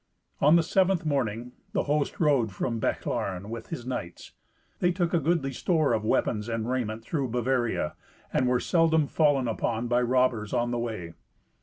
On 0.39 0.55
the 0.55 0.63
seventh 0.63 1.05
morning 1.05 1.51
the 1.73 1.83
host 1.83 2.19
rode 2.19 2.51
from 2.51 2.79
Bechlaren 2.79 3.51
with 3.51 3.67
his 3.67 3.85
knights. 3.85 4.31
They 4.79 4.91
took 4.91 5.13
a 5.13 5.19
goodly 5.19 5.53
store 5.53 5.93
of 5.93 6.03
weapons 6.03 6.49
and 6.49 6.67
raiment 6.67 7.03
through 7.03 7.29
Bavaria, 7.29 7.93
and 8.33 8.47
were 8.47 8.59
seldom 8.59 9.05
fallen 9.05 9.47
upon 9.47 9.87
by 9.87 10.01
robbers 10.01 10.53
on 10.55 10.71
the 10.71 10.79
way. 10.79 11.13